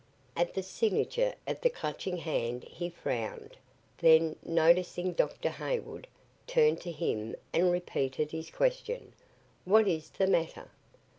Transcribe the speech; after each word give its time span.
At 0.35 0.55
the 0.55 0.63
signature 0.63 1.35
of 1.45 1.61
the 1.61 1.69
Clutching 1.69 2.17
Hand 2.17 2.63
he 2.63 2.89
frowned, 2.89 3.55
then, 3.99 4.35
noticing 4.43 5.11
Dr. 5.13 5.49
Hayward, 5.51 6.07
turned 6.47 6.81
to 6.81 6.91
him 6.91 7.35
and 7.53 7.71
repeated 7.71 8.31
his 8.31 8.49
question, 8.49 9.13
"What 9.63 9.87
is 9.87 10.09
the 10.09 10.25
matter?" 10.25 10.71